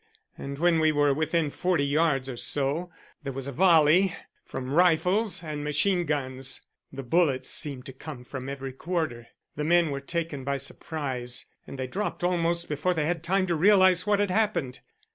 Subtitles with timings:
[0.35, 2.89] And when we were within forty yards or so
[3.21, 6.65] there was a volley from rifles and machine guns.
[6.91, 9.27] The bullets seemed to come from every quarter.
[9.55, 13.55] The men were taken by surprise and they dropped almost before they had time to
[13.55, 14.79] realize what had happened.